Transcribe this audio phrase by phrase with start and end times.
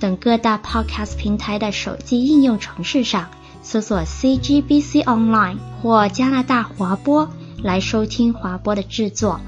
[0.00, 3.28] 等各大 Podcast 平台的手机应用程式上
[3.62, 7.28] 搜索 CGBC Online 或加拿大华播
[7.62, 9.38] 来收听华播的制作。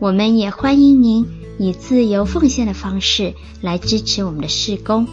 [0.00, 1.24] 我们也欢迎您
[1.60, 5.06] 以自由奉献的方式来支持我们的事工。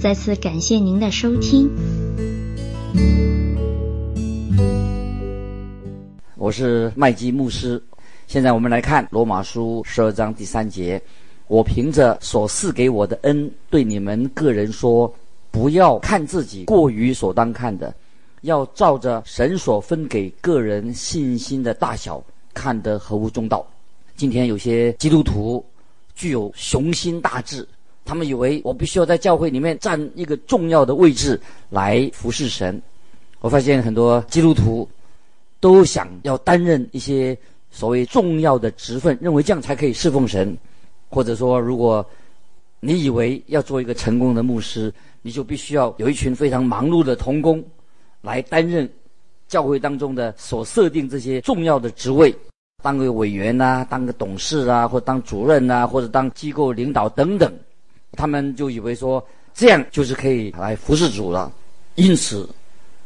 [0.00, 1.68] 再次感谢您的收听。
[6.36, 7.82] 我是麦基牧师。
[8.28, 11.02] 现在我们来看罗马书十二章第三节。
[11.48, 15.12] 我凭着所赐给我的恩，对你们个人说：
[15.50, 17.94] 不要看自己过于所当看的，
[18.42, 22.22] 要照着神所分给个人信心的大小，
[22.52, 23.66] 看得合乎中道。
[24.16, 25.64] 今天有些基督徒
[26.14, 27.66] 具有雄心大志，
[28.04, 32.80] 他们以为我必须要在教会里面占一个重要的位置来服侍神。
[33.40, 34.88] 我发现很多基督徒
[35.60, 37.36] 都想要担任一些
[37.70, 40.56] 所谓重要的职分，认为这样才可以侍奉神。
[41.08, 42.04] 或者说，如果
[42.80, 47.64] 你以为要做一个成功的牧师，你就必须要有一群非常忙碌的童工
[48.20, 48.88] 来担任
[49.48, 52.34] 教会当中的所设定这些重要的职位，
[52.82, 57.52] 当个委员啊，当个董事啊，或当主任啊，或者当机构领导等等，
[58.12, 61.50] 他们就以为说这样就是可以来服侍主了，
[61.94, 62.48] 因此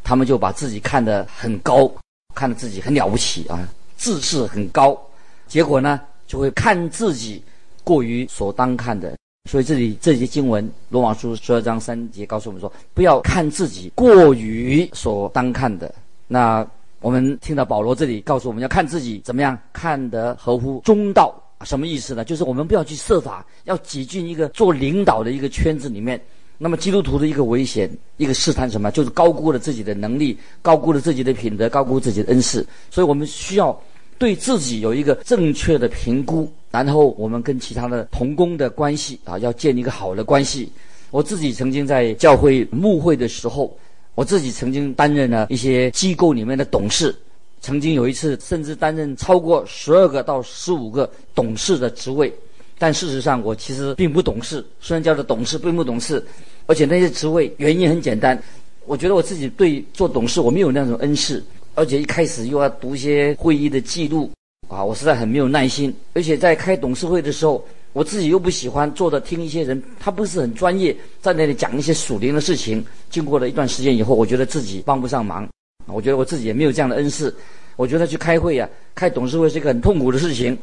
[0.02, 1.90] 他们就把自己看得很高，
[2.34, 5.00] 看得自己很了不起啊，自视很高，
[5.46, 7.42] 结果呢就会看自己。
[7.90, 9.16] 过于所当看的，
[9.50, 15.92] 所以这里这节经文，罗马书十二章三节告诉我们说，不要看自己过于所当看的。
[16.28, 16.64] 那
[17.00, 22.24] 我们听到保罗这里告诉我们要看自己怎么样看得合乎中道，什么意思呢？
[22.24, 26.20] 就是我们不要去设法要挤进一个做领导的一个圈子里面。
[26.58, 28.88] 那么基督徒的一个危险，一个试探什么？
[28.92, 32.64] 就是高估了自己的能力，高估了自己的品德，高估自己的恩赐。
[32.88, 33.76] 所以我们需要
[34.16, 36.48] 对自己有一个正确的评估。
[36.70, 40.70] 然后我们跟其他的同工的关系啊，要建立一个好的关系。
[41.10, 43.76] 我自己曾经在教会牧会的时候，
[44.14, 47.14] 我自己曾经担任了一些机构里面的董事，
[47.60, 52.32] 曾经有一次甚至担任超过十二个到十五个董事的职位。
[52.78, 56.25] 但事实上，我其实并不懂事，虽然叫做董事，并不懂事。
[56.66, 58.41] 而且那些职位原因很简单，
[58.87, 61.44] 我觉得我自己对做董事我没有那种恩赐，
[61.75, 64.31] 而且一开始又要读一些会议的记录。
[64.70, 72.84] 啊，我实在很没有耐心，而且在开董事会的时候，我自己又不喜欢坐着听一些人，他不是很专业，在那里讲一些属灵的事情。
[73.10, 75.48] 经过了一段时间以后，我觉得自己帮不上忙，
[75.86, 77.34] 我觉得我自己也没有这样的恩赐。
[77.75, 80.56] 我觉得去开会呀、开董事会是一个很痛苦的事情。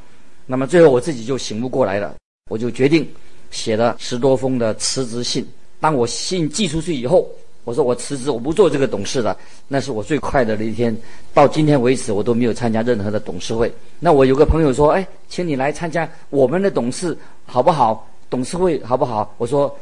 [0.46, 2.16] 那么最后我自己就醒悟过来了，
[2.50, 3.06] 我就决定
[3.52, 5.46] 写了十多封的辞职信。
[5.82, 7.30] 当我信寄出去以后，
[7.68, 9.38] 我说我辞职，我不做这个董事了。
[9.68, 10.96] 那是我最快乐的一天。
[11.34, 13.70] 到今天为止，我都没有参加任何的董事会。
[14.00, 18.10] 那我有个朋友说：“哎，请你来参加我们的董事好不好？
[18.30, 19.78] 董事会好不好？”我说：“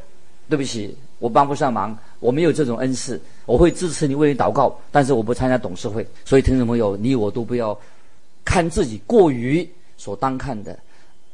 [0.50, 3.22] 对不起，我帮不上忙，我没有这种恩赐。
[3.45, 6.03] 我会支持你，为你祷告，但是我不参加董事会。
[6.25, 7.79] 所以，听众朋友，你我都不要
[8.44, 10.75] 看自己过于所当看的，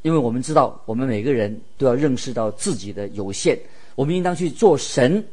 [0.02, 3.58] 因为我们知道，我们每个人都要认识到自己的有限，
[3.96, 5.24] 我们应当去做神。”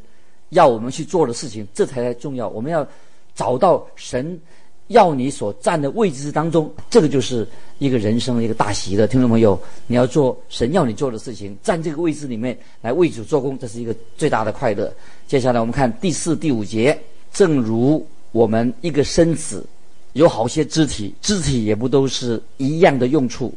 [0.51, 2.49] 要我们去做的事情，这才重要。
[2.49, 2.87] 我们要
[3.35, 4.41] 找到神
[4.89, 7.47] 要你所站的位置当中，这个就是
[7.79, 9.07] 一个人生的一个大喜乐。
[9.07, 14.93] 听众朋友，你要做神要你做的事情，站这个位置里面来为主做工，这是一个最大的快乐。
[15.27, 16.99] 接下来我们看第四、第五节，
[17.33, 19.67] 正如我们一个身子
[20.15, 23.53] 有好些肢体，肢体也不都是一样的用处。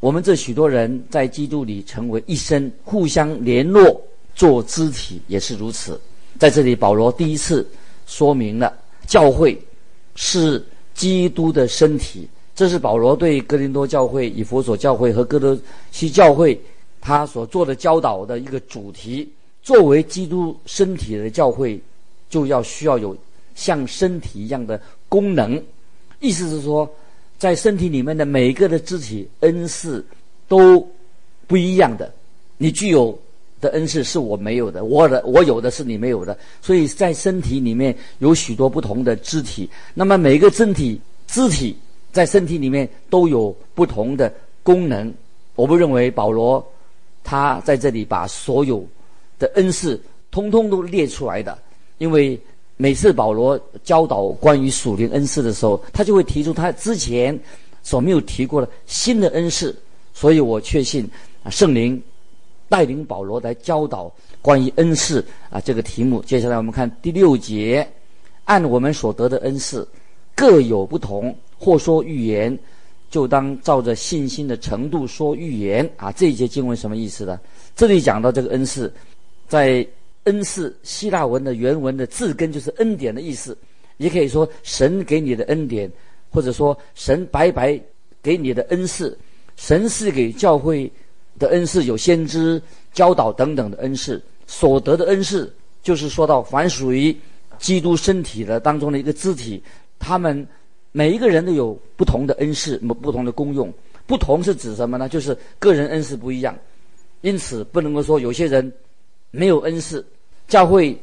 [0.00, 4.00] 我们这许多人在基督里成为一身，互相联络，
[4.34, 6.00] 做肢体也是如此。
[6.40, 7.68] 在这里，保罗第一次
[8.06, 8.72] 说明了
[9.06, 9.60] 教会
[10.14, 10.64] 是
[10.94, 12.26] 基督的身体。
[12.54, 15.58] 这是保罗对哥林多教会、以弗所教会和哥德
[15.92, 16.58] 西教会
[16.98, 19.30] 他所做的教导的一个主题。
[19.62, 21.78] 作为基督身体的教会，
[22.30, 23.14] 就要需要有
[23.54, 25.62] 像身体一样的功能。
[26.20, 26.90] 意思是说，
[27.38, 30.02] 在身体里面的每一个的肢体恩赐
[30.48, 30.88] 都
[31.46, 32.10] 不一样的，
[32.56, 33.16] 你具有。
[33.60, 39.68] 的恩赐是我没有的，我的我有的是你没有的，所以在身体里面有许多不同的肢体。
[39.94, 41.76] 那么每个身体肢体
[42.12, 45.12] 在身体里面都有不同的功能。
[45.54, 46.64] 我不认为保罗
[47.22, 48.82] 他在这里把所有
[49.38, 51.56] 的恩赐通通都列出来的。
[51.98, 52.40] 因为
[52.78, 57.38] 每次保罗教导关于属灵恩赐的时候，他就会提出他之前
[57.82, 59.76] 所没有提过的新的恩赐。
[60.14, 61.06] 所以我确信
[61.42, 62.02] 啊，圣灵
[62.70, 66.22] 带领保罗来教导关于恩赐啊这个题目。
[66.22, 67.86] 接下来我们看第六节，
[68.44, 69.86] 按我们所得的恩赐
[70.34, 72.58] 各有不同，或说预言，
[73.10, 76.10] 就当照着信心的程度说预言啊。
[76.12, 77.38] 这一节经文什么意思呢？
[77.76, 78.90] 这里讲到这个恩赐，
[79.46, 79.86] 在。
[80.24, 83.56] 恩赐希腊文的原文的字根就是恩典的意思，
[83.96, 85.90] 也可以说神给你的恩典，
[86.28, 87.80] 或者说神白白
[88.22, 89.18] 给你的恩赐。
[89.56, 90.92] 神赐给教会
[91.38, 92.60] 的恩赐有先知、
[92.92, 97.16] 教导等等的恩赐，所得的恩赐就是说到凡属于
[97.58, 99.62] 基督身体的当中的一个肢体，
[99.98, 100.46] 他们
[100.92, 103.72] 每一个人都有不同的恩赐，不同的功用。
[104.06, 105.08] 不同是指什么呢？
[105.08, 106.56] 就是个人恩赐不一样，
[107.20, 108.72] 因此不能够说有些人。
[109.32, 110.04] 没有恩赐，
[110.48, 111.00] 教会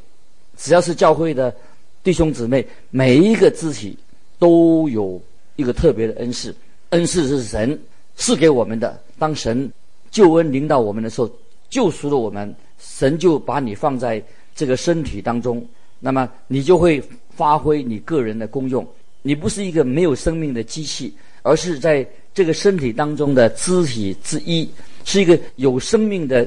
[0.58, 1.56] 只要是教会的
[2.04, 3.98] 弟兄姊妹，每一个肢体
[4.38, 5.18] 都有
[5.56, 6.54] 一个特别的恩赐。
[6.90, 7.80] 恩赐是神
[8.18, 9.02] 赐给我们的。
[9.18, 9.72] 当神
[10.18, 11.30] 救恩临到我们的时候，
[11.70, 14.20] 救赎了我们，神就把你放在
[14.56, 15.64] 这个身体当中，
[16.00, 17.00] 那么你就会
[17.30, 18.84] 发挥你个人的功用。
[19.22, 22.04] 你不是一个没有生命的机器，而是在
[22.34, 24.68] 这个身体当中的肢体之一，
[25.06, 26.44] 是一个有生命的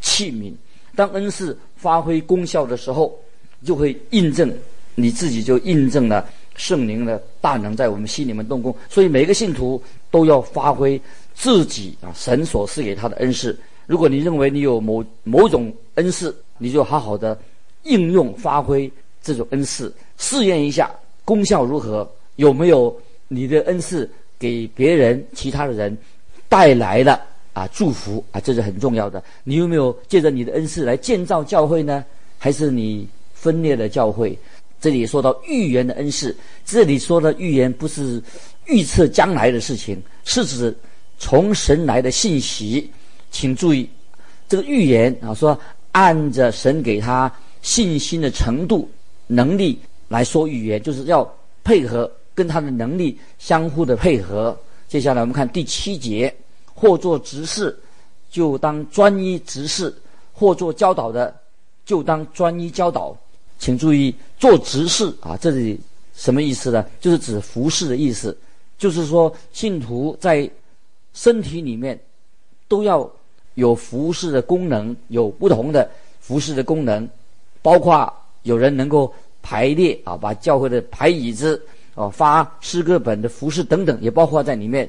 [0.00, 0.50] 器皿。
[0.96, 3.14] 当恩赐发挥功效的时候，
[3.62, 4.50] 就会印证
[4.94, 6.26] 你自己，就印证了
[6.56, 8.74] 圣灵的大能在我们心里面动工。
[8.88, 10.98] 所以每个信徒都要发挥
[11.40, 13.58] 自己啊神所赐给他的恩赐。
[13.86, 17.36] 如果你认为你有某某种恩赐，你就好好的
[17.84, 18.90] 应用发挥
[19.22, 20.90] 这种恩赐，试验一下
[21.24, 22.06] 功效如何，
[22.36, 22.94] 有没有
[23.28, 24.08] 你的恩赐
[24.38, 25.96] 给别人、其他的人
[26.46, 27.18] 带来了。
[27.52, 29.20] 啊，祝福啊，这是很重要的。
[29.42, 32.04] 你有没有借着你的恩赐来建造教会呢？
[32.38, 34.38] 还是你分裂了教会？
[34.80, 36.34] 这里说到预言的恩赐，
[36.64, 38.22] 这里说的预言不是
[38.66, 40.74] 预测将来的事情，是指
[41.20, 42.90] 从神来的信息。
[43.30, 43.88] 请注意，
[44.48, 45.56] 这个预言啊，说
[45.92, 47.32] 按着神给他
[47.62, 48.90] 信心的程度、
[49.28, 49.78] 能力
[50.08, 51.32] 来说预言，就是要
[51.62, 54.58] 配合跟他的能力相互的配合。
[54.88, 56.34] 接下来我们看第七节。
[56.72, 57.78] 或做执事，
[58.30, 59.92] 就当专一执事；
[60.32, 61.34] 或做教导的，
[61.84, 63.14] 就当专一教导。
[63.58, 65.78] 请注意，做执事啊，这里
[66.16, 66.82] 什么意思呢？
[66.98, 68.34] 就是指服侍的意思。
[68.78, 70.50] 就是说，信徒在
[71.12, 71.98] 身体里面
[72.68, 73.10] 都要
[73.54, 75.90] 有服侍的功能，有不同的
[76.20, 77.08] 服侍的功能，
[77.62, 78.12] 包括
[78.42, 79.12] 有人能够
[79.42, 81.60] 排列啊，把教会的排椅子
[81.94, 84.88] 啊，发诗歌本的服侍等等，也包括在里面。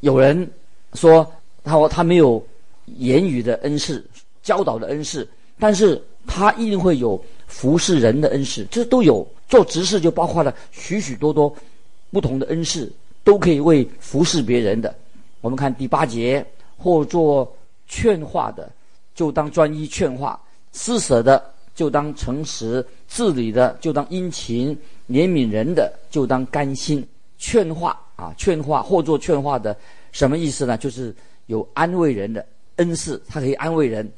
[0.00, 0.50] 有人。
[0.94, 1.30] 说
[1.62, 2.42] 他说他没有
[2.86, 4.02] 言语的恩赐，
[4.42, 5.28] 教导的恩赐，
[5.58, 9.26] 但是他一定会有服侍人的恩赐，这都有。
[9.50, 11.54] 做执事就包括了许许多多
[12.10, 12.90] 不同的恩赐，
[13.22, 14.94] 都可以为服侍别人的。
[15.40, 16.44] 我们看第八节，
[16.76, 17.56] 或做
[17.86, 18.70] 劝化的，
[19.14, 20.38] 就当专一劝化；
[20.72, 21.42] 施舍的，
[21.74, 24.76] 就当诚实；治理的，就当殷勤；
[25.08, 27.06] 怜悯人的，就当甘心。
[27.38, 29.76] 劝化啊，劝化或做劝化的。
[30.10, 30.76] 什么意思呢？
[30.76, 31.14] 就是
[31.46, 32.44] 有安慰人的
[32.76, 34.10] 恩赐，他可以安慰人，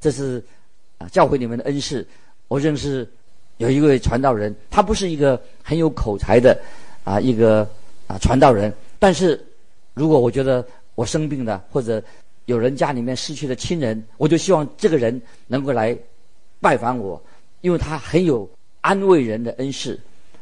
[0.00, 0.40] 这是
[0.98, 2.06] 啊教会里面的恩赐。
[2.46, 3.04] 我认识
[3.56, 6.56] 有一位传道人，他不是一个很有口才的
[7.02, 7.68] 啊一个
[8.06, 9.44] 啊传道人，但是
[9.94, 10.64] 如果我觉得
[10.98, 12.02] 我生病了，或者
[12.46, 15.96] 有人家里面失去了亲人，我就希望这个人能够来
[16.60, 17.22] 拜访我，
[17.60, 18.50] 因为他很有
[18.80, 19.96] 安慰人的恩赐。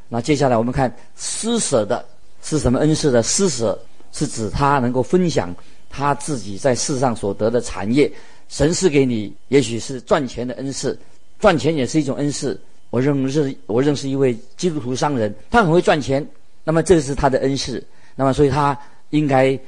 [0.08, 2.02] 那接下来我们看施舍的
[2.42, 3.78] 是什么恩赐的施舍？
[4.12, 5.54] 是指他能够分享
[5.90, 8.10] 他自己在世上所得的产业，
[8.48, 10.98] 神赐给你，也许是赚钱的恩赐，
[11.38, 12.58] 赚钱也是一种恩赐。
[12.88, 16.26] 我认识我认识一位基督徒商人，他很会赚钱，
[16.64, 17.84] 那么这是他的恩赐，
[18.14, 18.78] 那么所以他
[19.10, 19.58] 应该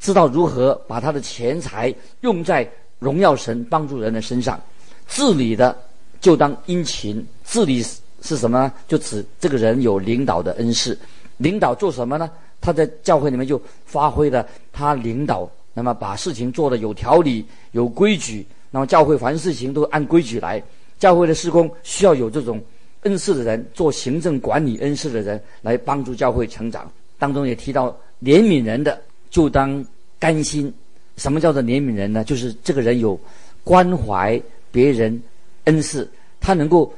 [0.00, 4.60] 知道如何把他的钱财用在荣耀神、帮助人的身上。
[5.08, 5.76] 治理的
[6.20, 7.82] 就当殷勤，治理
[8.22, 8.72] 是什么呢？
[8.88, 10.98] 就指这个人有领导的恩赐，
[11.36, 12.30] 领导做什么呢？
[12.60, 18.44] 他在教会里面就发挥了他领导，那么把事情做得有条理、有规矩。
[18.70, 20.60] 那么教会凡事情都按规矩来。
[20.98, 22.60] 教会的施工需要有这种
[23.02, 26.90] 恩赐的人，做行政管理恩赐的人来帮助教会成长。
[27.18, 29.84] 当中也提到怜悯人的，就当
[30.18, 30.72] 甘心。
[31.16, 32.24] 什么叫做怜悯人呢？
[32.24, 33.18] 就是这个人有
[33.64, 34.40] 关怀
[34.70, 35.22] 别人
[35.64, 36.08] 恩赐，
[36.40, 36.92] 他能够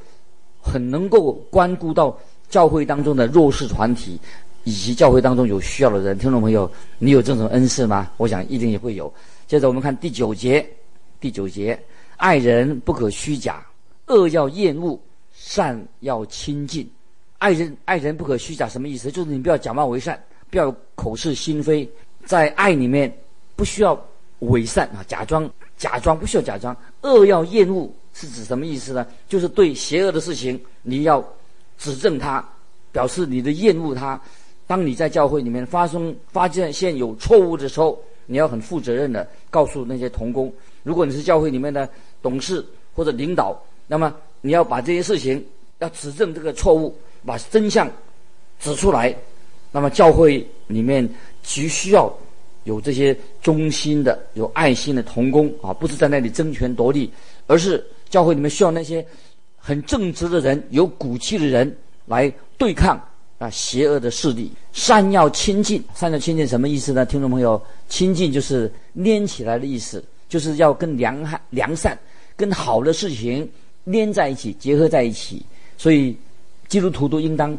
[0.59, 2.17] 很能够关顾到
[2.49, 4.19] 教会当中的弱势团体。
[4.65, 6.69] 以及教会当中有需要的人，听众朋友，
[6.99, 8.11] 你有这种恩赐吗？
[8.17, 9.11] 我想一定也会有。
[9.47, 10.63] 接着我们看第九节，
[11.19, 11.79] 第九节，
[12.17, 13.65] 爱人不可虚假，
[14.07, 14.99] 恶要厌恶，
[15.33, 16.87] 善要亲近。
[17.37, 19.09] 爱人爱人不可虚假，什么意思？
[19.09, 20.21] 就是你不要假冒为善，
[20.51, 21.89] 不要口是心非，
[22.25, 23.11] 在爱里面
[23.55, 23.99] 不需要
[24.39, 26.75] 伪善啊，假装假装不需要假装。
[27.01, 29.05] 恶要厌恶是指什么意思呢？
[29.27, 31.23] 就是对邪恶的事情你要
[31.77, 32.43] 指正他，
[32.91, 34.19] 表示你的厌恶他。
[34.67, 40.53] 当你在教会里面发生发现现有错误的时候，你要很负责任的告诉那些同工。
[40.83, 41.89] 如果你是教会里面的
[42.21, 45.43] 董事或者领导，那么你要把这些事情
[45.79, 46.95] 要指正这个错误。
[47.25, 47.85] 把真相
[48.61, 49.13] 指出来，
[49.71, 51.07] 那么教会里面
[51.43, 52.11] 急需要
[52.63, 57.09] 有这些忠心的、有爱心的童工啊，不是在那里争权夺利，
[57.47, 59.05] 而是教会里面需要那些
[59.57, 63.01] 很正直的人、有骨气的人来对抗
[63.37, 64.51] 啊邪恶的势力。
[64.73, 67.05] 善要亲近，善要亲近什么意思呢？
[67.05, 68.71] 听众朋友，亲近就是
[69.03, 71.97] 粘起来的意思，就是要跟良善、良善、
[72.35, 73.49] 跟好的事情
[73.91, 75.45] 粘在一起、结合在一起，
[75.77, 76.15] 所以。
[76.69, 77.57] 基督徒都应当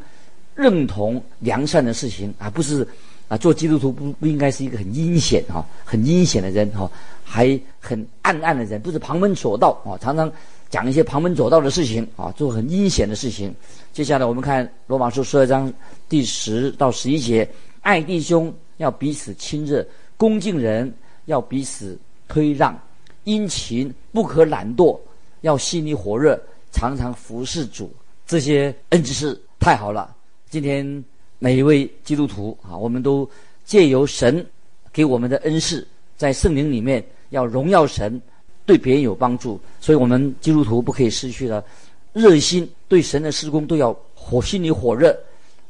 [0.61, 2.87] 认同良善的事情，而不是
[3.29, 6.91] 啊，做基督徒不不应该是一个很阴险哈、很阴险的人哈，
[7.25, 10.31] 还很暗暗的人，不是旁门左道啊，常常
[10.69, 13.55] 讲一些旁门左道的事情啊，做很阴险的事情。
[13.93, 15.73] 接下来我们看罗马书十二章
[16.09, 17.49] 第十到十一节：
[17.81, 19.87] 爱弟兄要彼此亲热，
[20.17, 20.93] 恭敬人
[21.25, 21.99] 要彼此
[22.29, 22.79] 推让，
[23.25, 24.99] 殷勤不可懒惰，
[25.41, 26.41] 要心里火热，
[26.71, 27.91] 常常服侍主。
[28.27, 30.15] 这些恩赐太好了。
[30.51, 31.05] 今天
[31.39, 33.29] 每一位基督徒啊，我们都
[33.65, 34.45] 借由神
[34.93, 38.21] 给我们的恩赐，在圣灵里面要荣耀神，
[38.67, 39.61] 对别人有帮助。
[39.81, 41.65] 所以，我们基督徒不可以失去了
[42.13, 45.17] 热心，对神的施工都要火，心里火热。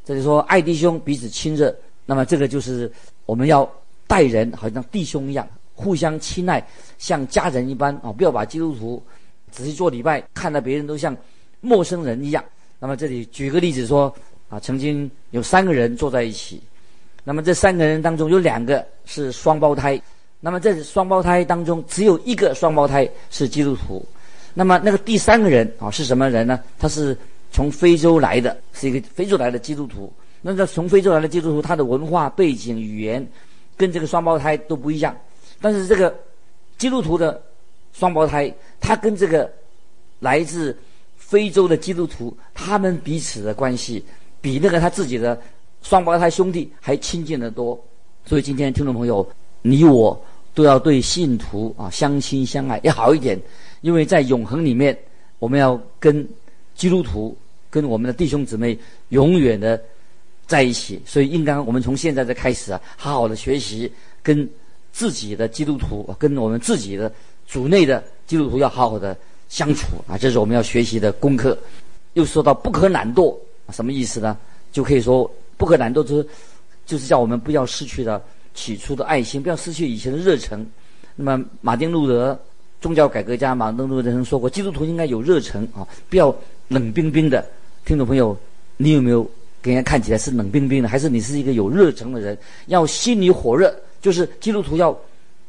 [0.03, 2.91] 这里说爱弟兄彼此亲热，那么这个就是
[3.27, 3.71] 我们要
[4.07, 8.11] 待人好像弟兄一样，互相亲爱，像家人一般啊！
[8.11, 9.03] 不要把基督徒
[9.53, 11.15] 只是做礼拜，看到别人都像。
[11.63, 12.43] 陌生人一样。
[12.79, 14.11] 那么这里举个例子说，
[14.51, 16.61] 啊，曾经有三个人坐在一起，
[17.25, 19.99] 那么这三个人当中有两个是双胞胎，
[20.41, 24.05] 那么这双胞胎当中只有一个双胞胎是基督徒，
[24.53, 26.61] 那么那个第三个人啊是什么人呢？
[26.79, 27.17] 他是
[27.53, 30.13] 从非洲来的，是一个非洲来的基督徒。
[30.43, 33.25] 那这从非洲来的基督徒，他的文化背景、语言
[33.77, 35.17] 跟这个双胞胎都不一样，
[35.61, 36.13] 但是这个
[36.77, 37.41] 基督徒的
[37.93, 39.49] 双胞胎，他跟这个
[40.19, 40.77] 来自
[41.17, 44.05] 非洲的基督徒，他们彼此的关系
[44.41, 45.41] 比那个他自己的
[45.83, 47.79] 双胞胎兄弟还亲近得多。
[48.25, 49.27] 所以今天听众朋友，
[49.63, 50.21] 你我
[50.55, 53.41] 都要对信徒啊相亲相爱要好一点，
[53.81, 54.97] 因为在永恒里面，
[55.39, 56.27] 我们要跟
[56.75, 57.37] 基督徒、
[57.69, 58.79] 跟我们的弟兄姊妹
[59.09, 59.81] 永远的
[60.47, 61.01] 在一起。
[61.05, 63.91] 所以应当我们从现在的开始啊，好好的学习
[64.23, 64.49] 跟
[64.93, 67.13] 自己的基督徒，跟我们自己的
[67.47, 69.17] 主内的基督徒要好好的。
[69.51, 71.59] 相处啊，这是我们要学习的功课。
[72.13, 73.37] 又说到不可懒惰，
[73.71, 74.37] 什么意思呢？
[74.73, 76.27] 就可以说不可懒惰，就是
[76.87, 78.23] 就是叫我们不要失去了
[78.55, 80.65] 起初的爱心，不要失去以前的热忱。
[81.17, 82.39] 那么马丁路德
[82.81, 86.35] 宗教改革家马丁路德曾说过，基督徒应该有热忱啊，不要
[86.69, 87.45] 冷冰冰的。
[87.85, 88.37] 听众朋友，
[88.77, 89.29] 你有没有
[89.61, 92.39] 给人家看起来是冷冰冰的，还是你是一个有热忱的人？
[92.67, 94.97] 要心里火热，就是基督徒要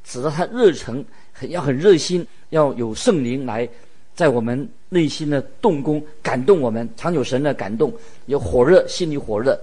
[0.03, 3.69] 指着他热忱，很要很热心，要有圣灵来。
[4.15, 7.93] 在我们内心的动工，感动我们，常有神的感动，
[8.25, 9.59] 有火热，心里火热。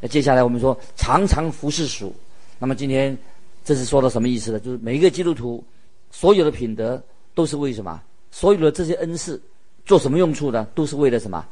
[0.00, 2.14] 那接下来我们说常常服侍主。
[2.58, 3.16] 那么今天
[3.64, 4.60] 这是说的什么意思呢？
[4.60, 5.62] 就是每一个基督徒
[6.10, 7.02] 所有的品德
[7.34, 8.00] 都是为什么？
[8.30, 9.40] 所有的这些恩赐
[9.84, 10.66] 做什么用处呢？
[10.74, 11.44] 都是为了什么？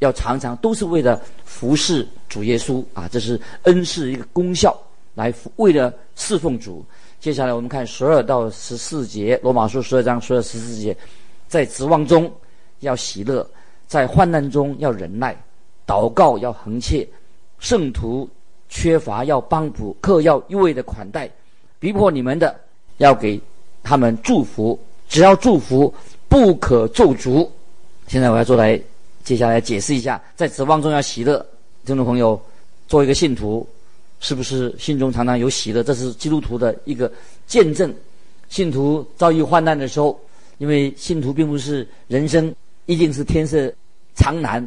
[0.00, 3.08] 要常常都是为了服侍主耶稣啊！
[3.08, 4.76] 这是恩赐一个功效，
[5.14, 6.84] 来为了侍奉主。
[7.18, 10.94] 接下来我们看十二到十四节，罗马书十二章十二十四节。
[11.48, 12.30] 在指望中
[12.80, 13.48] 要喜乐，
[13.86, 15.36] 在患难中要忍耐，
[15.86, 17.06] 祷告要恒切，
[17.58, 18.28] 圣徒
[18.68, 21.30] 缺乏要帮补，客要一味的款待，
[21.78, 22.54] 逼迫你们的
[22.98, 23.40] 要给
[23.82, 25.92] 他们祝福，只要祝福，
[26.28, 27.48] 不可咒诅。
[28.08, 28.80] 现在我要做来，
[29.22, 31.44] 接下来解释一下，在指望中要喜乐。
[31.84, 32.40] 听众朋友，
[32.88, 33.66] 做一个信徒，
[34.18, 35.82] 是不是心中常常有喜乐？
[35.84, 37.10] 这是基督徒的一个
[37.46, 37.94] 见证。
[38.48, 40.20] 信徒遭遇患难的时候。
[40.58, 42.54] 因为信徒并不是人生
[42.86, 43.72] 一定是天色
[44.14, 44.66] 长难，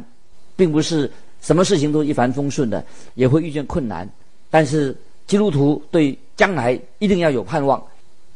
[0.54, 4.08] 并不是什么事情都一帆风顺的，也会遇见困难。
[4.50, 7.82] 但是基督徒对将来一定要有盼望。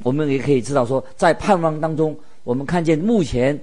[0.02, 3.58] 我们也可以知道说，在盼望当中，我们看见目前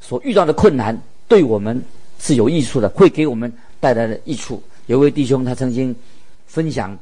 [0.00, 1.82] 所遇到的困难对我们
[2.18, 4.62] 是有益处的，会给我们带来的益处。
[4.86, 5.94] 有位弟兄他曾经
[6.46, 6.98] 分享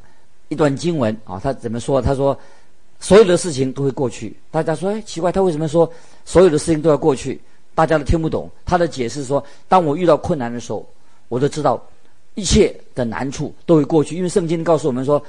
[0.49, 2.03] 一段经文啊，他怎么说？
[2.03, 2.37] 他说。
[2.99, 4.35] 所有的事情都会过去。
[4.51, 5.91] 大家说：“哎，奇怪，他为什么说
[6.25, 7.41] 所有的事情都要过去？”
[7.75, 8.51] 大家都听不懂。
[8.65, 10.85] 他的解释说：当我遇到困难的时候，
[11.29, 11.79] 我都知道
[12.35, 15.23] 一切的难处都会过去，因为圣经告诉我们说，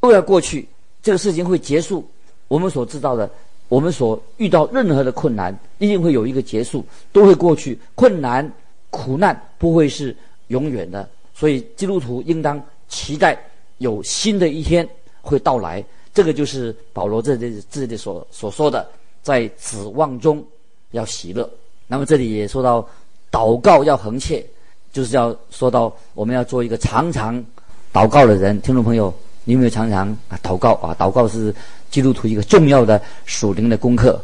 [0.00, 0.66] 都要过去，
[1.02, 2.02] 这个事情会结束。
[2.48, 3.30] 我们所知道的，
[3.68, 7.78] 我们所遇到任何的困难，一定会有一个结束，都会过去。
[7.94, 8.50] 困难、
[8.88, 10.16] 苦难不会是
[10.48, 12.58] 永远的，所以基督徒应当
[12.88, 13.38] 期待
[13.76, 14.88] 有新的一天
[15.20, 15.84] 会到来。
[16.12, 18.86] 这个就是保罗这里这里所所说的，
[19.22, 20.44] 在指望中
[20.90, 21.48] 要喜乐。
[21.86, 22.86] 那么这里也说到
[23.30, 24.44] 祷告要恒切，
[24.92, 27.44] 就是要说到我们要做一个常常
[27.92, 28.60] 祷告的人。
[28.60, 29.12] 听众朋友，
[29.44, 30.96] 你有没有常常啊祷告啊？
[30.98, 31.54] 祷告是
[31.90, 34.20] 基督徒一个重要的属灵的功课。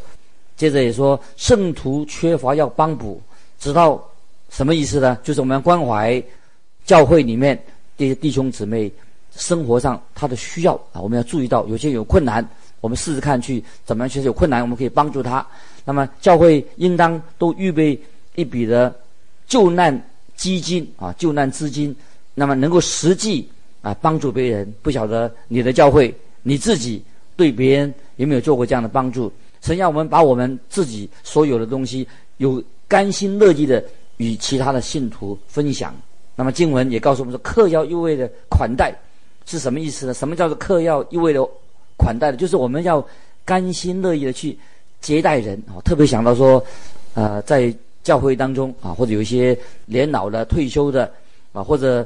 [0.56, 3.20] 接着也说，圣徒缺乏要帮补，
[3.60, 4.02] 知道
[4.50, 5.16] 什么意思呢？
[5.22, 6.22] 就是我们要关怀
[6.84, 7.60] 教会里面
[7.96, 8.90] 这些弟兄姊妹。
[9.36, 12.46] 生活上他的需要啊，我们要注意到，有些有困难，
[12.80, 14.08] 我们试试看去怎么样。
[14.08, 15.46] 其实有困难，我们可以帮助他。
[15.84, 17.98] 那么教会应当都预备
[18.34, 18.94] 一笔的
[19.46, 20.00] 救难
[20.34, 21.94] 基金啊，救难资金，
[22.34, 23.48] 那么能够实际
[23.82, 24.74] 啊帮助别人。
[24.82, 26.12] 不晓得你的教会
[26.42, 27.02] 你自己
[27.36, 29.32] 对别人有没有做过这样的帮助？
[29.62, 33.82] 神要我们把我们自己所有的东西，有甘心乐意的
[34.16, 35.94] 与其他的信徒分享。
[36.34, 38.94] 那么经文也告诉我们说，客要优惠的款待。
[39.46, 40.12] 是什么意思呢？
[40.12, 41.40] 什么叫做客要一味的
[41.96, 42.36] 款待的？
[42.36, 43.04] 就是我们要
[43.44, 44.58] 甘心乐意的去
[45.00, 45.78] 接待人啊。
[45.84, 46.60] 特别想到说，
[47.14, 47.72] 呃，在
[48.02, 51.08] 教会当中啊，或者有一些年老的、退休的
[51.52, 52.04] 啊，或者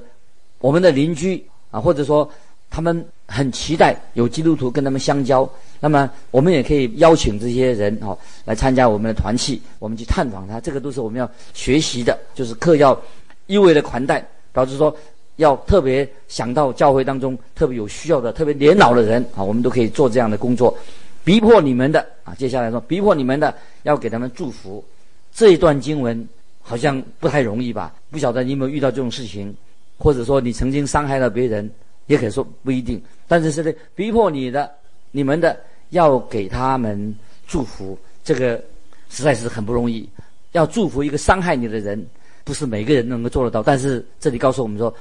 [0.59, 2.31] 我们的邻居啊，或者说
[2.69, 5.49] 他们很期待有基督徒跟他们相交，
[5.81, 10.61] 那么我们也可以邀请这些人啊来参加我们的团契，我们去探访他。
[10.61, 13.01] 这个都是我们要学习的，就是客要
[13.47, 14.95] 一味的款待，导致说。
[15.41, 20.77] 要特别想到教会当中特别有需要的、特别年老的人啊，我们都可以做这样的工作。
[21.25, 24.85] 逼迫你们的啊，接下来说逼迫你们的，要给他们祝福。
[25.33, 26.29] 这一段经文
[26.61, 27.95] 好像不太容易吧？
[28.11, 29.55] 不晓得你有没有遇到这种事情，
[29.97, 31.71] 或者说你曾经伤害了别人，
[32.07, 33.03] 也可以说不一定。
[33.27, 34.71] 但是是的，逼迫你的、
[35.11, 38.63] 你们的，要给他们祝福，这个
[39.09, 40.07] 实在是很不容易。
[40.53, 42.07] 要祝福一个伤害你的人，
[42.45, 43.63] 不是每个人能够做得到。
[43.63, 44.95] 但是这里告诉我们说。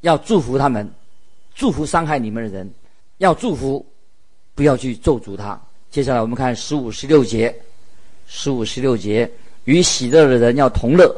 [0.00, 0.88] 要祝福他们，
[1.54, 2.70] 祝福伤害你们的人，
[3.18, 3.84] 要祝福，
[4.54, 5.60] 不要去咒诅他。
[5.90, 7.54] 接下来我们看十五、十六节，
[8.26, 9.30] 十五、十六节，
[9.64, 11.14] 与喜乐的人要同乐，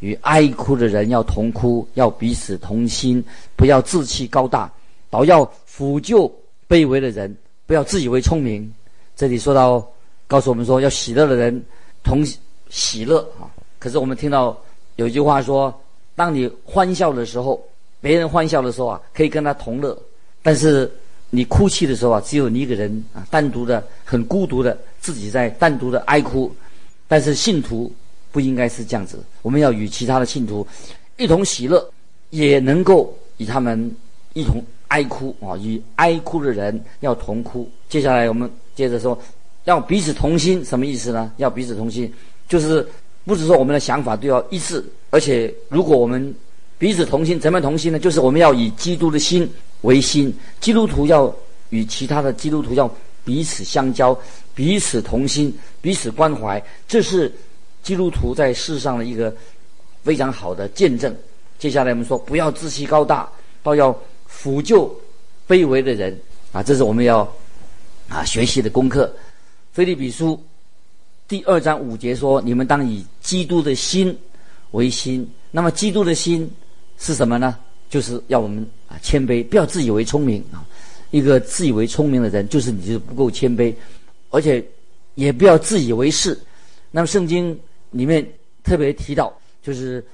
[0.00, 3.24] 与哀哭的人要同哭，要彼此同心，
[3.56, 4.70] 不要自欺高大，
[5.08, 6.30] 倒要俯就
[6.68, 7.34] 卑微的人，
[7.66, 8.70] 不要自以为聪明。
[9.16, 9.86] 这里说到，
[10.26, 11.64] 告诉我们说，要喜乐的人
[12.02, 12.22] 同
[12.68, 13.48] 喜乐啊。
[13.78, 14.54] 可是我们听到
[14.96, 15.72] 有一句话说，
[16.14, 17.64] 当你欢笑的时候。
[18.00, 19.96] 别人欢笑的时候啊，可以跟他同乐；
[20.42, 20.90] 但是
[21.30, 26.50] 你哭泣的时候啊，只有你一个人啊，单独的、很孤独的，自己在单独的哀哭。
[27.06, 27.92] 但是信徒
[28.30, 30.66] 不应该是这样子，我们要与其他的信徒
[31.16, 31.90] 一同喜乐，
[32.30, 33.90] 也能够与他们
[34.34, 37.68] 一同哀哭啊，与哀哭的人要同哭。
[37.88, 39.18] 接下来我们接着说，
[39.64, 41.32] 要彼此同心，什么意思呢？
[41.38, 42.12] 要彼此同心，
[42.48, 42.86] 就是
[43.24, 46.34] 不是说我们的想法都要一致，而且如果我们
[46.78, 47.98] 彼此同心，怎么同心呢？
[47.98, 51.34] 就是我们要以基督的心为心，基督徒要
[51.70, 52.88] 与其他的基督徒要
[53.24, 54.16] 彼此相交，
[54.54, 57.32] 彼此同心，彼此关怀，这是
[57.82, 59.34] 基督徒在世上的一个
[60.04, 61.12] 非常好的见证。
[61.58, 63.28] 接下来我们说，不要自欺高大，
[63.64, 63.92] 倒要
[64.28, 64.88] 俯就
[65.48, 66.16] 卑微的人
[66.52, 67.28] 啊，这是我们要
[68.08, 69.12] 啊学习的功课。
[69.72, 70.40] 腓利比书
[71.26, 74.16] 第二章五节说：“你们当以基督的心
[74.70, 76.48] 为心。”那么，基督的心。
[76.98, 77.56] 是什么呢？
[77.88, 80.66] 就是要我们啊谦卑，不要自以为聪明啊。
[81.10, 83.74] 一个自以为聪明的人，就是你就是不够谦卑，
[84.28, 84.62] 而且
[85.14, 86.38] 也不要自以为是。
[86.90, 87.58] 那么圣经
[87.92, 88.26] 里面
[88.62, 89.32] 特别提到，
[89.62, 90.04] 就是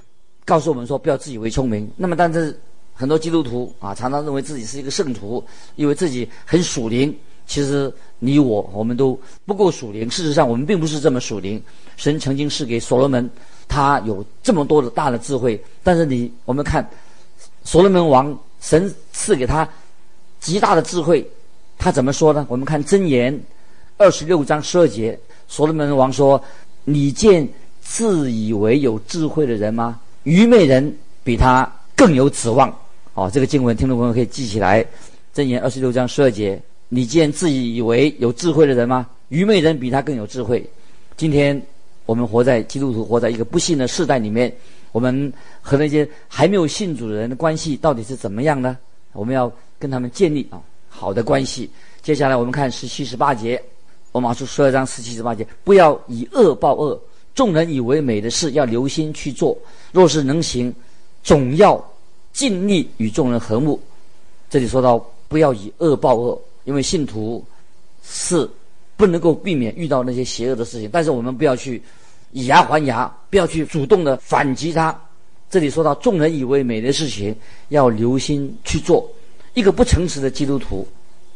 [0.45, 1.91] 告诉我们说不要自以为聪明。
[1.97, 2.57] 那么但是
[2.93, 5.43] 很多基督徒啊，常常认为自己是一个圣徒，
[5.75, 7.13] 以为自己很属灵。
[7.45, 10.09] 其实你我我们都不够属灵。
[10.09, 11.61] 事实上，我们并不是这么属灵。
[11.97, 13.29] 神曾经是给所罗门。
[13.67, 16.87] 他有这么多的大的智慧，但是你我们看
[17.63, 19.67] 所罗门王，神赐给他
[20.39, 21.27] 极大的智慧，
[21.77, 22.45] 他怎么说呢？
[22.47, 23.37] 我们看箴言
[23.97, 26.41] 二十六章十二节，所罗门王说
[26.85, 27.47] ：“你见
[27.81, 29.99] 自以为有智慧的人吗？
[30.23, 32.73] 愚昧人比他更有指望。”
[33.15, 34.85] 哦，这个经文听众朋友可以记起来。
[35.33, 39.07] 箴言二十六章十二节：“你见自以为有智慧的人吗？
[39.29, 40.63] 愚昧人比他更有智慧。”
[41.17, 41.61] 今天。
[42.05, 44.53] 我们活在基督徒活在一个不幸的世代里面，
[44.91, 48.77] 我们和那些还没有信主的人的关系到底是怎么样呢？
[49.13, 51.69] 我们要跟他们建立啊好的关系。
[52.01, 53.61] 接下来我们看十七、十八节，
[54.11, 56.99] 我马上十二章十七、十八节，不要以恶报恶，
[57.33, 59.57] 众人以为美的事，要留心去做；
[59.91, 60.73] 若是能行，
[61.23, 61.83] 总要
[62.31, 63.79] 尽力与众人和睦。
[64.49, 67.43] 这里说到不要以恶报恶，因为信徒
[68.03, 68.47] 是
[68.97, 71.81] 不能够避免遇到那些邪恶的事情，但是我们不要去
[72.31, 74.97] 以牙还牙，不要去主动的反击他。
[75.49, 77.35] 这里说到众人以为美的事情，
[77.69, 79.09] 要留心去做。
[79.53, 80.85] 一个不诚实的基督徒，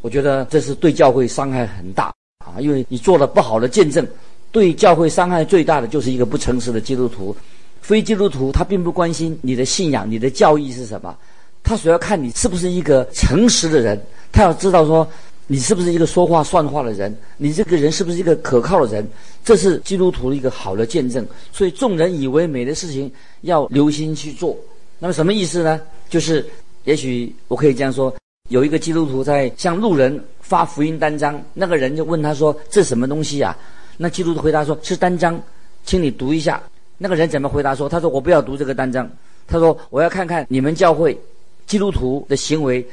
[0.01, 4.05] 我觉得这是对教会伤害很大啊，因为你做了不好的见证。
[4.51, 7.35] 对教会伤害最大的就是一个不诚实的基督徒，
[7.81, 11.15] 非基督徒他并不关心你的信仰、你的教义是什么，
[11.61, 15.07] 他主要看你是不是一个诚实的人，他要知道说
[15.51, 19.07] 你是不是一个说话算话的人，你这个人是不是一个可靠的人，
[19.43, 21.25] 这是基督徒的一个好的见证。
[21.51, 24.55] 所以众人以为美的事情要留心去做。
[24.99, 25.81] 那么什么意思呢？
[26.07, 26.45] 就是
[26.83, 28.13] 也许我可以这样说：
[28.49, 33.57] 有一个基督徒在向路人发福音单张，那个人就问他说：“这什么东西呀？”
[33.97, 35.41] 那基督徒回答说：“是单张，
[35.83, 36.61] 请你读一下。”
[36.99, 39.09] 那个人怎么回答说：“他说我不要读这个单张，
[39.47, 41.19] 他说我要看看你们教会
[41.65, 42.85] 基督徒的行为，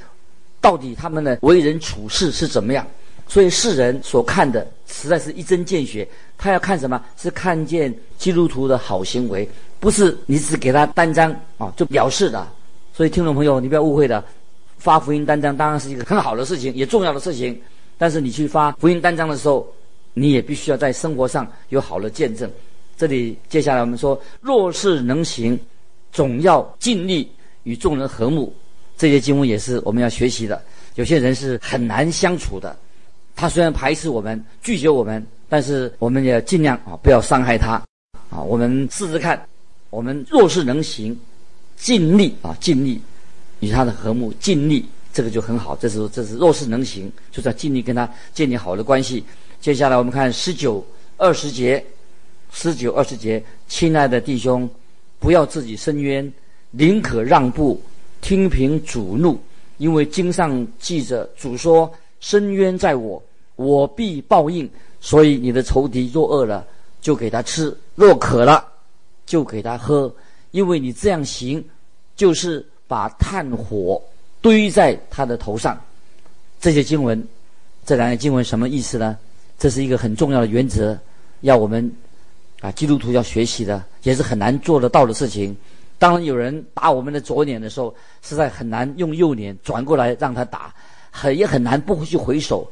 [0.66, 2.84] 到底他们的为人处事是怎么样。
[3.28, 6.06] 所以世人所看的实在是一针见血。
[6.36, 7.00] 他要看什么？
[7.16, 9.48] 是看见基督徒的好行为，
[9.78, 12.44] 不是你只给他单张啊就表示的。
[12.92, 14.22] 所以听众朋友，你不要误会的，
[14.76, 17.56] 发福音单张当然是一个很好的事情，也重要的事情。
[17.96, 19.72] 但是你去发福音单张的时候，
[20.14, 22.50] 你也必须要在生活上有好的见证。
[22.96, 25.56] 这里接下来我们说，若是能行，
[26.10, 27.30] 总要尽力
[27.62, 28.52] 与众人和睦。
[28.96, 30.60] 这些经文也是我们要学习的。
[30.94, 32.74] 有些人是很难相处的，
[33.34, 37.82] 他虽然排斥我们、拒绝我们，但是我们也尽量啊不要伤害他
[38.30, 38.40] 啊。
[38.40, 39.46] 我们试试看，
[39.90, 41.14] 我们若是能行，
[41.76, 43.00] 尽力啊尽力
[43.60, 45.76] 与他的和睦，尽力这个就很好。
[45.76, 49.22] 这是这是若是能行，就是要尽力跟他建立好的关系。
[49.60, 50.82] 接下来我们看十九、
[51.18, 51.84] 二十节，
[52.52, 54.68] 十九、二十节，亲爱的弟兄，
[55.18, 56.32] 不要自己伸冤，
[56.70, 57.78] 宁可让步，
[58.26, 59.38] 听凭主怒，
[59.78, 63.22] 因为经上记着，主说：“伸冤在我，
[63.54, 64.68] 我必报应。”
[65.00, 66.66] 所以你的仇敌若饿了，
[67.00, 68.66] 就给他吃；若渴了，
[69.26, 70.12] 就给他喝。
[70.50, 71.64] 因为你这样行，
[72.16, 74.02] 就是把炭火
[74.40, 75.80] 堆在他的头上。
[76.60, 77.24] 这些经文，
[77.84, 79.16] 这两个经文什么意思呢？
[79.56, 80.98] 这是一个很重要的原则，
[81.42, 81.88] 要我们
[82.58, 85.56] 啊基督徒要学习的，也是很难做得到的事情。
[85.98, 90.74] 当有人打我们的左脸的时候，实在很难用右脸转过来让他打，
[91.10, 92.70] 很也很难不去回手。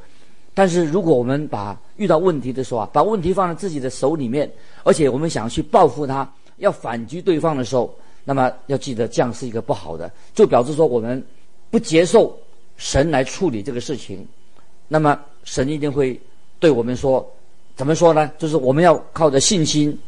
[0.53, 4.51] 但是如果我们把遇到问题的时候啊，把问题放在自己的手里面，
[4.83, 7.93] 而且我们想去报复他，要反击对方的时候，
[8.25, 11.25] 那么要记得这样是一个不好的，就表示说我们
[11.71, 12.39] 不接受
[12.77, 14.27] 神来处理这个事情，
[14.89, 16.21] 那么神一定会。
[16.61, 17.31] 对我们说，
[17.77, 18.31] 怎么说呢？
[18.39, 19.99] 就是我们要靠着信心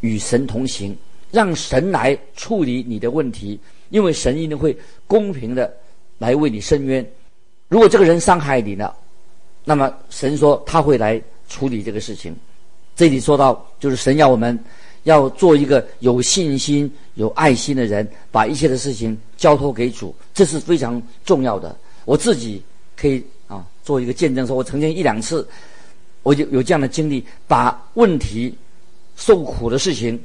[0.00, 0.96] 与神同行，
[1.30, 3.58] 让神来处理你的问题，
[3.90, 5.72] 因为神一定会公平的
[6.18, 7.04] 来为你伸冤。
[7.68, 8.94] 如果这个人伤害你了，
[9.64, 12.34] 那么神说他会来处理这个事情。
[12.96, 14.58] 这里说到，就是神要我们
[15.04, 21.76] 要做一个有信心、有爱心的人，把一切的事情交托给主，这是非常重要的。
[22.04, 22.62] 我自己
[22.96, 25.46] 可以啊做一个见证，说我曾经一两次。
[26.22, 28.54] 我就有这样的经历，把问题、
[29.16, 30.22] 受苦的事情、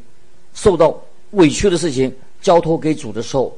[0.55, 0.99] 受到
[1.31, 3.55] 委屈的事情交托给主的时候，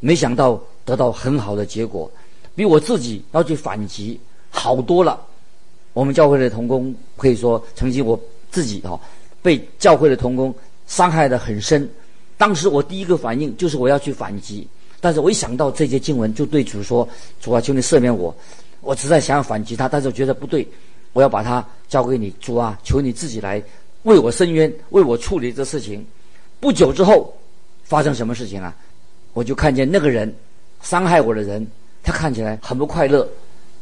[0.00, 2.10] 没想到得到很好的结果，
[2.54, 5.20] 比我自己要去反击好多了。
[5.92, 8.18] 我们教会的同工可以说，曾经我
[8.50, 8.98] 自己啊
[9.42, 10.54] 被教会的同工
[10.86, 11.86] 伤害得很深。
[12.36, 14.66] 当时我第一个反应就是我要去反击，
[15.00, 17.06] 但是我一想到这些经文，就对主说
[17.42, 18.32] ：“主啊，求你赦免我。”
[18.80, 20.66] 我实在想要反击他，但是我觉得不对。
[21.14, 23.60] 我要把他交给你，主啊，求你自己来
[24.04, 26.06] 为我伸冤，为我处理这事情。
[26.60, 27.32] 不久之后，
[27.84, 28.74] 发生什么事情啊？
[29.32, 30.34] 我就看见那个人
[30.82, 31.66] 伤害我的人，
[32.02, 33.28] 他看起来很不快乐。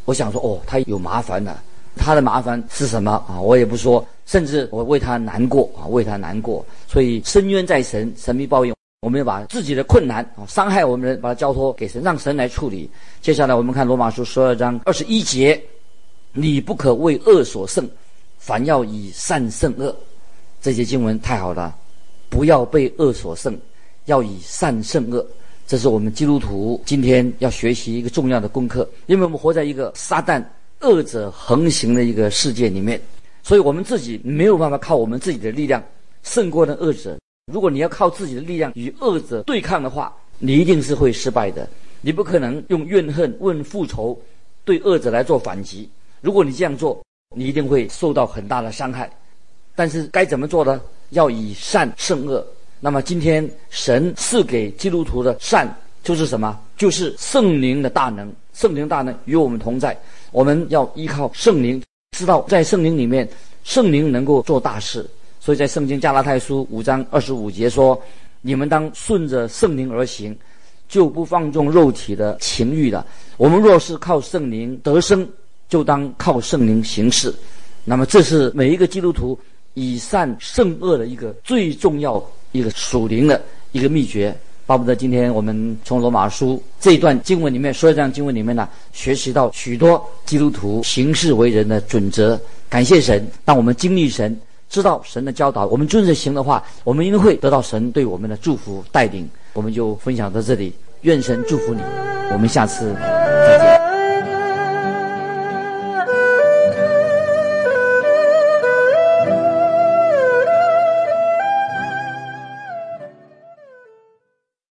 [0.05, 1.63] 我想说，哦，他有麻烦了。
[1.97, 3.41] 他的麻烦是什么啊？
[3.41, 6.65] 我也不说，甚至我为他难过啊，为他难过。
[6.87, 8.75] 所以伸冤在神，神必报应。
[9.01, 12.91] 我们要把自己的困难啊，伤害我们的人，把它交托给神，让神来处理。
[13.23, 15.61] 接下来我们看罗马书十二章二十一节。
[16.39, 17.89] 你不可为恶所胜，
[18.39, 19.97] 凡要以善胜恶。
[20.61, 21.75] 这些经文太好了，
[22.29, 23.59] 不要被恶所胜，
[24.07, 25.27] 要以善胜恶。
[25.67, 30.43] 这是我们基督徒今天要学习一个重要的功课，因为我们活在一个撒旦
[30.81, 33.01] 恶者横行的一个世界里面，
[33.43, 35.83] 所以我们自己没有办法靠我们自己的力量
[36.23, 37.19] 胜过那恶者。
[37.53, 41.69] 如果你要靠自己的力量与恶者对抗的话，你一定是会失败的。
[42.01, 44.17] 你不可能用怨恨、问复仇
[44.65, 45.89] 对恶者来做反击。
[46.21, 47.01] 如果你这样做，
[47.37, 49.11] 你一定会受到很大的伤害。
[49.75, 50.81] 但是该怎么做呢？
[51.11, 52.45] 要以善胜恶。
[52.81, 56.59] 那么今天神赐给基督徒的善就是什么？
[56.77, 59.99] 就是圣灵的大能，圣灵大能与我们同在。
[60.31, 61.83] 我们要依靠圣灵，
[62.17, 63.29] 知道在圣灵里面，
[63.65, 65.09] 圣灵能够做大事。
[65.41, 68.01] 所以在圣经加拉太书五章二十五节说
[68.43, 70.37] ：“你们当顺着圣灵而行，
[70.89, 73.07] 就不放纵肉体的情欲了。
[73.37, 75.27] 我们若是靠圣灵得生，
[75.69, 77.35] 就当靠圣灵行事。”
[77.85, 79.39] 那么这是每一个基督徒
[79.77, 82.21] 以善胜恶的一个最重要。
[82.53, 84.35] 一个属灵的一个秘诀，
[84.65, 92.41] 巴不得今天我们从罗马书这一段经文里面，说这样经文里面呢，学习到许多基督徒行事为人的准则。
[92.71, 94.35] 感谢神，当我们经历神，
[94.71, 99.29] 知道神的教导，我们遵着行的话，我们一定会得到神对我们的祝福带领。
[99.53, 101.83] 我们就分享到这里，愿神祝福你，
[102.33, 103.86] 我们下次再见。